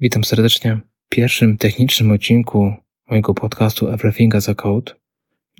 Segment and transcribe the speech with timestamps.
[0.00, 2.74] Witam serdecznie w pierwszym technicznym odcinku
[3.10, 4.92] mojego podcastu Everything as a Code.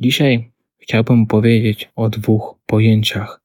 [0.01, 3.41] Dzisiaj chciałbym opowiedzieć o dwóch pojęciach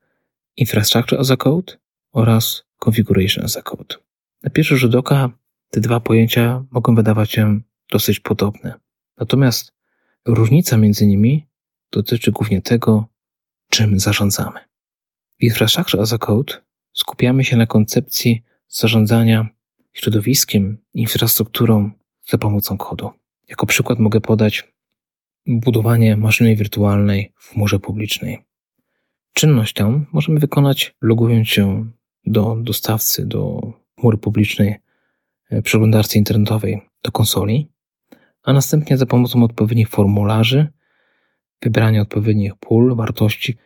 [0.58, 1.74] Infrastructure as a Code
[2.12, 3.96] oraz Configuration as a Code.
[4.44, 5.30] Na pierwszy rzut oka
[5.70, 7.60] te dwa pojęcia mogą wydawać się
[7.92, 8.74] dosyć podobne.
[9.18, 9.74] Natomiast
[10.26, 11.48] różnica między nimi
[11.92, 13.06] dotyczy głównie tego,
[13.70, 14.60] czym zarządzamy.
[15.40, 16.54] W Infrastructure as a Code
[16.94, 19.59] skupiamy się na koncepcji zarządzania
[20.00, 21.92] środowiskiem, infrastrukturą
[22.30, 23.10] za pomocą kodu.
[23.48, 24.74] Jako przykład mogę podać
[25.46, 28.46] budowanie maszyny wirtualnej w chmurze publicznej.
[29.34, 31.92] Czynność tę możemy wykonać logując się
[32.26, 34.76] do dostawcy, do chmury publicznej,
[35.50, 37.72] e, przeglądarce internetowej, do konsoli,
[38.44, 40.68] a następnie za pomocą odpowiednich formularzy,
[41.62, 43.58] wybrania odpowiednich pól, wartości,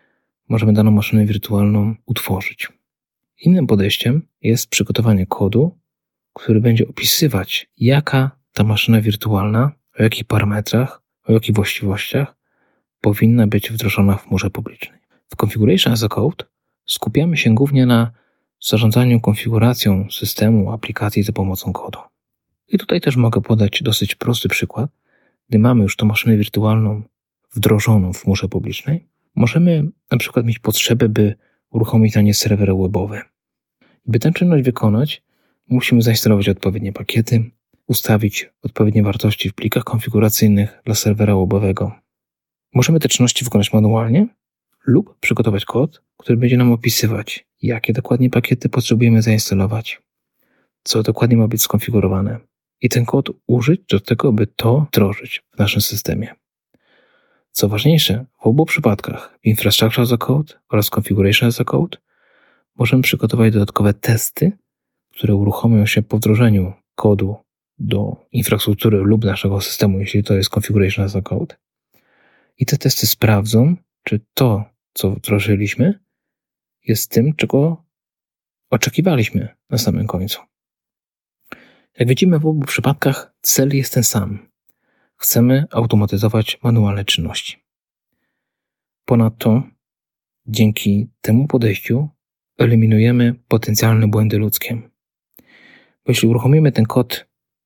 [0.50, 2.70] możemy daną maszynę wirtualną utworzyć.
[3.42, 5.78] Innym podejściem jest przygotowanie kodu,
[6.34, 12.36] który będzie opisywać, jaka ta maszyna wirtualna, o jakich parametrach, o jakich właściwościach
[13.02, 15.00] powinna być wdrożona w chmurze publicznej.
[15.30, 16.46] W Configuration as a Code
[16.86, 18.12] skupiamy się głównie na
[18.62, 22.00] zarządzaniu konfiguracją systemu, aplikacji za pomocą kodu.
[22.68, 24.92] I tutaj też mogę podać dosyć prosty przykład.
[25.50, 27.04] Gdy mamy już tą maszynę wirtualną
[27.56, 31.36] wdrożoną w chmurze publicznej, możemy na przykład mieć potrzebę, by
[31.70, 33.22] uruchomić na nie serwer webowy.
[34.06, 35.24] By tę czynność wykonać,
[35.70, 37.52] musimy zainstalować odpowiednie pakiety,
[37.88, 41.92] ustawić odpowiednie wartości w plikach konfiguracyjnych dla serwera webowego.
[42.74, 44.28] Możemy te czynności wykonać manualnie
[44.86, 50.02] lub przygotować kod, który będzie nam opisywać, jakie dokładnie pakiety potrzebujemy zainstalować,
[50.84, 52.40] co dokładnie ma być skonfigurowane
[52.82, 56.36] i ten kod użyć do tego, by to wdrożyć w naszym systemie.
[57.52, 61.98] Co ważniejsze, w obu przypadkach, Infrastructure as a Code oraz Configuration as a Code,
[62.76, 64.52] możemy przygotować dodatkowe testy,
[65.14, 67.36] które uruchomią się po wdrożeniu kodu
[67.80, 71.56] do infrastruktury lub naszego systemu, jeśli to jest configuration as a code.
[72.58, 76.00] I te testy sprawdzą, czy to, co wdrożyliśmy,
[76.88, 77.84] jest tym, czego
[78.70, 80.42] oczekiwaliśmy na samym końcu.
[82.00, 84.50] Jak widzimy, w obu przypadkach cel jest ten sam.
[85.16, 87.64] Chcemy automatyzować manualne czynności.
[89.06, 89.64] Ponadto,
[90.46, 92.10] dzięki temu podejściu,
[92.58, 94.93] eliminujemy potencjalne błędy ludzkie.
[96.06, 97.26] Bo jeśli uruchomimy ten kod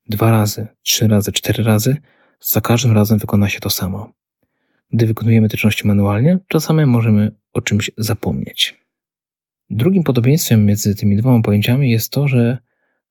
[0.09, 1.97] dwa razy, trzy razy, cztery razy,
[2.39, 4.11] za każdym razem wykona się to samo.
[4.91, 8.79] Gdy wykonujemy te czynności manualnie, czasami możemy o czymś zapomnieć.
[9.69, 12.57] Drugim podobieństwem między tymi dwoma pojęciami jest to, że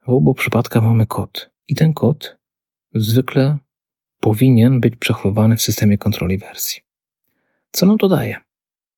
[0.07, 1.51] w obu przypadkach mamy kod.
[1.69, 2.37] I ten kod
[2.95, 3.59] zwykle
[4.21, 6.83] powinien być przechowywany w systemie kontroli wersji.
[7.73, 8.37] Co nam to daje?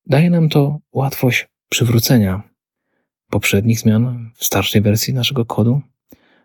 [0.06, 2.42] Daje nam to łatwość przywrócenia
[3.30, 5.82] poprzednich zmian w starszej wersji naszego kodu,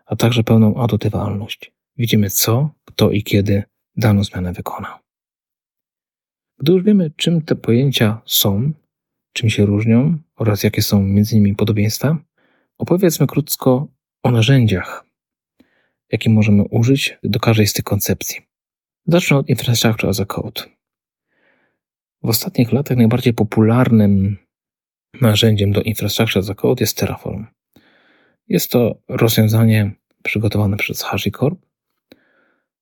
[0.06, 1.72] a także pełną adotywalność.
[1.96, 3.62] Widzimy co, kto i kiedy
[3.96, 4.98] daną zmianę wykona.
[6.58, 8.72] Gdy już wiemy, czym te pojęcia są,
[9.32, 12.18] czym się różnią oraz jakie są między nimi podobieństwa,
[12.78, 13.88] opowiedzmy krótko
[14.22, 15.06] o narzędziach,
[16.12, 18.40] jakie możemy użyć do każdej z tych koncepcji.
[19.06, 20.62] Zacznę od Infrastructure as a Code.
[22.22, 24.36] W ostatnich latach najbardziej popularnym
[25.20, 27.46] narzędziem do Infrastructure as a Code jest Terraform.
[28.48, 31.58] Jest to rozwiązanie przygotowane przez HashiCorp,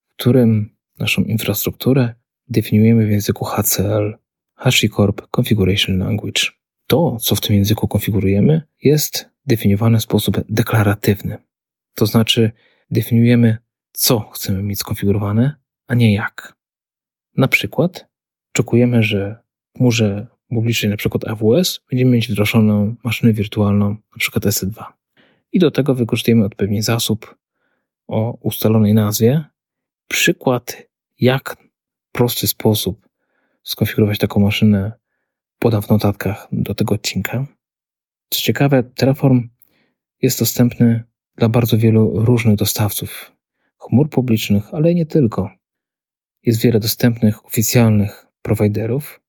[0.08, 2.14] w którym naszą infrastrukturę
[2.48, 4.18] definiujemy w języku HCL
[4.54, 6.42] HashiCorp Configuration Language.
[6.86, 11.38] To, co w tym języku konfigurujemy, jest definiowane w sposób deklaratywny.
[11.94, 12.52] To znaczy,
[12.90, 13.58] definiujemy,
[13.92, 15.56] co chcemy mieć skonfigurowane,
[15.86, 16.56] a nie jak.
[17.36, 18.06] Na przykład,
[18.54, 19.36] oczekujemy, że
[19.74, 24.84] w chmurze publicznej, na przykład AWS, będziemy mieć wdrożoną maszynę wirtualną, na przykład S2
[25.52, 27.36] i do tego wykorzystujemy odpowiedni zasób
[28.08, 29.44] o ustalonej nazwie.
[30.08, 30.82] Przykład,
[31.20, 31.56] jak
[32.08, 33.08] w prosty sposób
[33.62, 34.92] skonfigurować taką maszynę,
[35.58, 37.46] podam w notatkach do tego odcinka.
[38.30, 39.48] Co ciekawe, Terraform
[40.22, 41.04] jest dostępny
[41.36, 43.32] dla bardzo wielu różnych dostawców
[43.78, 45.50] chmur publicznych, ale nie tylko.
[46.42, 49.20] Jest wiele dostępnych oficjalnych prowajderów,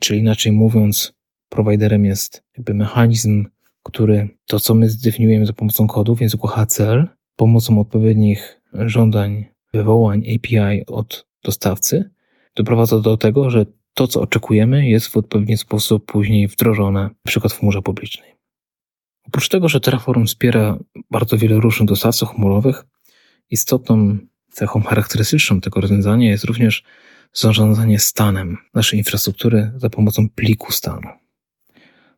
[0.00, 1.12] czyli inaczej mówiąc,
[1.48, 3.46] prowajderem jest jakby mechanizm
[3.86, 10.22] który to, co my zdefiniujemy za pomocą kodów w języku HCL, pomocą odpowiednich żądań, wywołań
[10.34, 12.10] API od dostawcy,
[12.56, 17.48] doprowadza do tego, że to, co oczekujemy, jest w odpowiedni sposób później wdrożone, np.
[17.48, 18.34] w chmurze publicznej.
[19.26, 20.78] Oprócz tego, że Terraform wspiera
[21.10, 22.84] bardzo wiele różnych dostawców chmurowych,
[23.50, 24.18] istotną
[24.50, 26.84] cechą charakterystyczną tego rozwiązania jest również
[27.32, 31.08] zarządzanie stanem naszej infrastruktury za pomocą pliku stanu.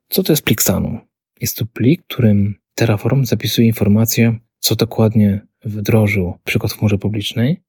[0.09, 1.08] Co to jest plik stanu?
[1.41, 7.63] Jest to plik, którym Terraform zapisuje informację, co dokładnie wdrożył przykład w chmurze publicznej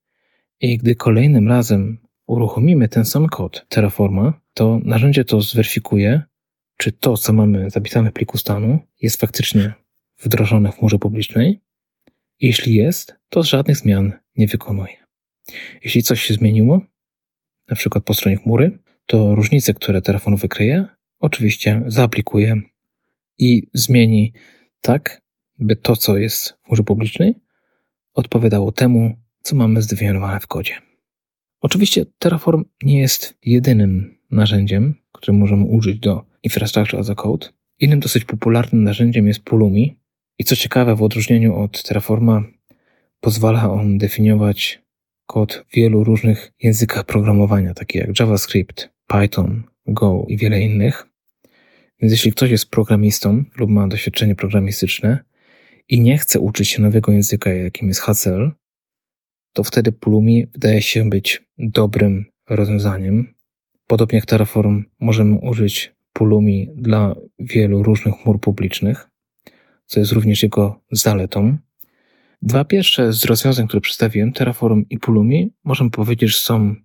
[0.60, 6.22] i gdy kolejnym razem uruchomimy ten sam kod Terraforma, to narzędzie to zweryfikuje,
[6.78, 9.74] czy to, co mamy zapisane w pliku stanu, jest faktycznie
[10.20, 11.62] wdrożone w chmurze publicznej.
[12.40, 14.98] Jeśli jest, to żadnych zmian nie wykonuje.
[15.84, 16.82] Jeśli coś się zmieniło,
[17.70, 20.86] na przykład po stronie chmury, to różnice, które Terraform wykryje,
[21.20, 22.62] oczywiście zaaplikuje
[23.40, 24.34] i zmieni
[24.82, 25.22] tak,
[25.60, 27.36] by to, co jest w chmurze publicznej,
[28.14, 30.74] odpowiadało temu, co mamy zdefiniowane w kodzie.
[31.62, 37.48] Oczywiście Terraform nie jest jedynym narzędziem, które możemy użyć do Infrastructure as a Code.
[37.80, 40.00] Innym dosyć popularnym narzędziem jest Pulumi.
[40.40, 42.44] I co ciekawe, w odróżnieniu od Terraforma,
[43.20, 44.82] pozwala on definiować
[45.26, 51.09] kod w wielu różnych językach programowania, takie jak JavaScript, Python, Go i wiele innych.
[52.02, 55.20] Więc jeśli ktoś jest programistą lub ma doświadczenie programistyczne
[55.90, 58.52] i nie chce uczyć się nowego języka, jakim jest HCL,
[59.54, 63.34] to wtedy Pulumi wydaje się być dobrym rozwiązaniem.
[63.88, 69.10] Podobnie jak Terraform możemy użyć Pulumi dla wielu różnych chmur publicznych,
[69.86, 71.58] co jest również jego zaletą.
[72.42, 76.76] Dwa pierwsze z rozwiązań, które przedstawiłem, Terraform i Pulumi, możemy powiedzieć, że są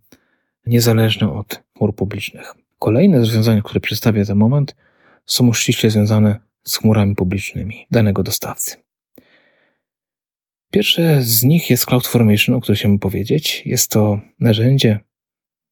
[0.67, 2.55] niezależne od chmur publicznych.
[2.79, 4.77] Kolejne rozwiązania, które przedstawię za moment,
[5.27, 8.77] są ściśle związane z chmurami publicznymi danego dostawcy.
[10.71, 13.63] Pierwsze z nich jest CloudFormation, o którym chciałbym powiedzieć.
[13.67, 15.01] Jest to narzędzie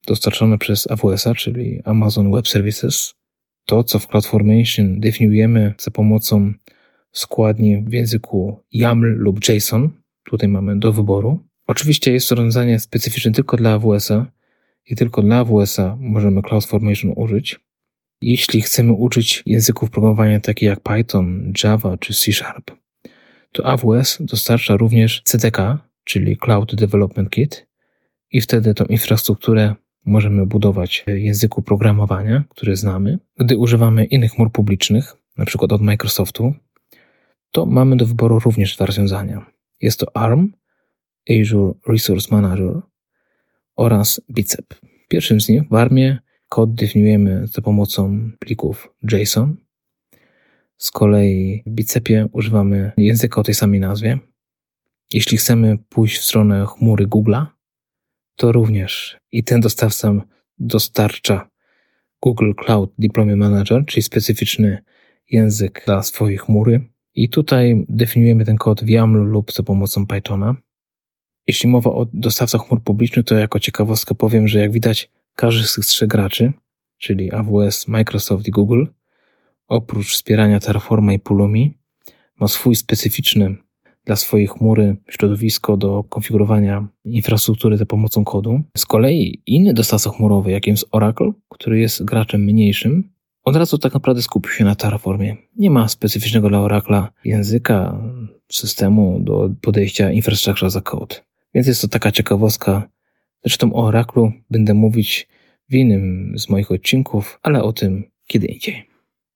[0.07, 3.15] dostarczone przez AWS-a, czyli Amazon Web Services.
[3.67, 6.53] To, co w CloudFormation definiujemy za pomocą
[7.13, 9.91] składni w języku YAML lub JSON.
[10.25, 11.41] Tutaj mamy do wyboru.
[11.67, 14.27] Oczywiście jest to rozwiązanie specyficzne tylko dla AWS-a
[14.87, 17.61] i tylko dla AWS-a możemy CloudFormation użyć.
[18.23, 22.71] Jeśli chcemy uczyć języków programowania takich jak Python, Java czy C Sharp,
[23.53, 27.67] to AWS dostarcza również CDK, czyli Cloud Development Kit,
[28.31, 29.75] i wtedy tą infrastrukturę
[30.05, 33.19] możemy budować w języku programowania, który znamy.
[33.39, 35.17] Gdy używamy innych chmur publicznych,
[35.47, 36.55] przykład od Microsoftu,
[37.51, 39.47] to mamy do wyboru również dwa rozwiązania.
[39.81, 40.53] Jest to ARM,
[41.31, 42.81] Azure Resource Manager
[43.77, 44.75] oraz Bicep.
[45.09, 46.19] Pierwszym z nich w ARMie
[46.53, 49.57] kod definiujemy za pomocą plików JSON.
[50.79, 54.19] Z kolei w Bicepie używamy języka o tej samej nazwie.
[55.13, 57.47] Jeśli chcemy pójść w stronę chmury Google'a,
[58.37, 60.13] to również i ten dostawca
[60.59, 61.51] dostarcza
[62.23, 64.83] Google Cloud Deployment Manager, czyli specyficzny
[65.31, 66.81] język dla swojej chmury.
[67.15, 70.57] I tutaj definiujemy ten kod w YAML lub za pomocą Pythona.
[71.47, 75.75] Jeśli mowa o dostawcach chmur publicznych, to jako ciekawostkę powiem, że jak widać, każdy z
[75.75, 76.53] tych trzech graczy,
[76.99, 78.85] czyli AWS, Microsoft i Google,
[79.69, 81.79] oprócz wspierania Terraforma i Pulumi,
[82.41, 83.57] ma swój specyficzny
[84.05, 88.61] dla swojej chmury środowisko do konfigurowania infrastruktury za pomocą kodu.
[88.77, 93.13] Z kolei inny dostawca chmurowy, jakim jest Oracle, który jest graczem mniejszym,
[93.45, 95.37] od razu tak naprawdę skupił się na Terraformie.
[95.57, 98.03] Nie ma specyficznego dla Oracle'a języka,
[98.53, 101.17] systemu do podejścia infrastructure za code.
[101.55, 102.89] Więc jest to taka ciekawostka.
[103.45, 105.29] Zresztą o Oracle'u będę mówić
[105.71, 108.89] w innym z moich odcinków, ale o tym kiedy indziej.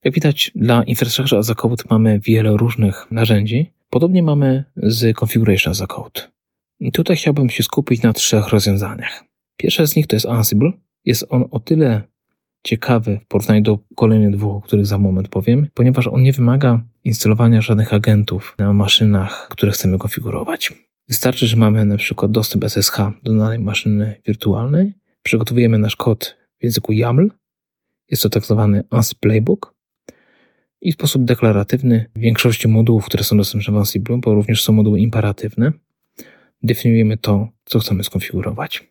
[0.04, 3.72] Jak widać, dla infrastructure as a code mamy wiele różnych narzędzi.
[3.90, 6.20] Podobnie mamy z configuration as a code.
[6.80, 9.24] I tutaj chciałbym się skupić na trzech rozwiązaniach.
[9.56, 10.72] Pierwsze z nich to jest Ansible.
[11.04, 12.02] Jest on o tyle
[12.64, 16.80] ciekawy w porównaniu do kolejnych dwóch, o których za moment powiem, ponieważ on nie wymaga
[17.04, 20.72] instalowania żadnych agentów na maszynach, które chcemy konfigurować.
[21.08, 26.64] Wystarczy, że mamy na przykład dostęp SSH do danej maszyny wirtualnej, przygotowujemy nasz kod w
[26.64, 27.30] języku YAML,
[28.10, 29.74] jest to tak zwany Ansible Playbook
[30.80, 34.72] i w sposób deklaratywny w większości modułów, które są dostępne w Ansible, bo również są
[34.72, 35.72] moduły imperatywne,
[36.62, 38.88] definiujemy to, co chcemy skonfigurować.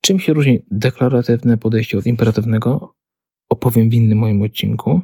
[0.00, 2.94] Czym się różni deklaratywne podejście od imperatywnego?
[3.48, 5.00] Opowiem w innym moim odcinku.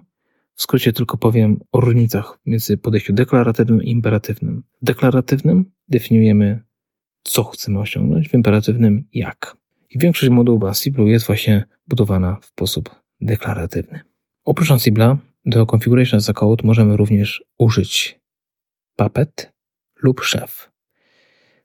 [0.60, 4.62] W skrócie tylko powiem o różnicach między podejściem deklaratywnym i imperatywnym.
[4.82, 6.62] W deklaratywnym definiujemy,
[7.22, 9.56] co chcemy osiągnąć, w imperatywnym jak.
[9.90, 12.90] I większość modułów Ansible jest właśnie budowana w sposób
[13.20, 14.00] deklaratywny.
[14.44, 18.20] Oprócz Ansible'a do Configuration as a Code możemy również użyć
[18.96, 19.52] Puppet
[20.02, 20.70] lub Chef.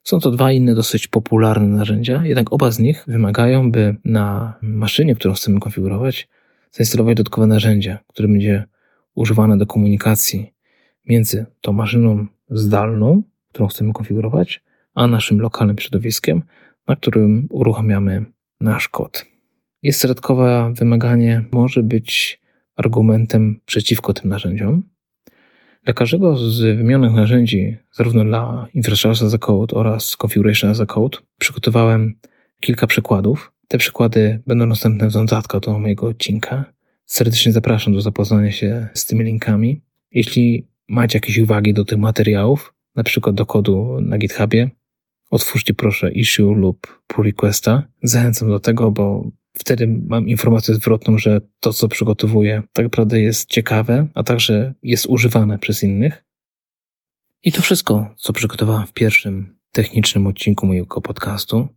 [0.02, 5.14] Są to dwa inne dosyć popularne narzędzia, jednak oba z nich wymagają, by na maszynie,
[5.14, 6.28] którą chcemy konfigurować,
[6.72, 8.64] zainstalować dodatkowe narzędzie, które będzie
[9.16, 10.52] używane do komunikacji
[11.06, 14.62] między tą maszyną zdalną, którą chcemy konfigurować,
[14.94, 16.42] a naszym lokalnym środowiskiem,
[16.88, 18.24] na którym uruchamiamy
[18.60, 19.26] nasz kod.
[19.82, 22.40] Jest dodatkowe wymaganie, może być
[22.76, 24.82] argumentem przeciwko tym narzędziom.
[25.84, 30.86] Dla każdego z wymienionych narzędzi, zarówno dla Infrastructure as a Code oraz Configuration as a
[30.86, 32.14] Code, przygotowałem
[32.60, 33.52] kilka przykładów.
[33.68, 36.64] Te przykłady będą następne w dodatku do mojego odcinka.
[37.06, 39.82] Serdecznie zapraszam do zapoznania się z tymi linkami.
[40.10, 44.70] Jeśli macie jakieś uwagi do tych materiałów, na przykład do kodu na GitHubie,
[45.30, 47.82] otwórzcie proszę issue lub pull requesta.
[48.02, 53.48] Zachęcam do tego, bo wtedy mam informację zwrotną, że to, co przygotowuję, tak naprawdę jest
[53.48, 56.24] ciekawe, a także jest używane przez innych.
[57.42, 61.68] I to wszystko, co przygotowałem w pierwszym technicznym odcinku mojego podcastu.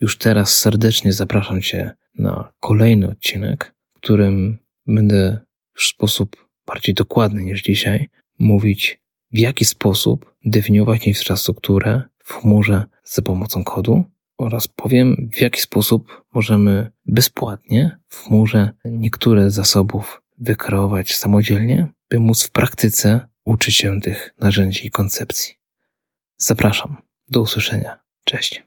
[0.00, 5.40] Już teraz serdecznie zapraszam Cię na kolejny odcinek, w którym będę
[5.74, 9.00] w sposób bardziej dokładny niż dzisiaj mówić,
[9.32, 14.04] w jaki sposób definiować infrastrukturę w chmurze za pomocą kodu
[14.38, 22.42] oraz powiem, w jaki sposób możemy bezpłatnie w chmurze niektóre zasobów wykreować samodzielnie, by móc
[22.42, 25.54] w praktyce uczyć się tych narzędzi i koncepcji.
[26.36, 26.96] Zapraszam.
[27.28, 27.98] Do usłyszenia.
[28.24, 28.62] Cześć.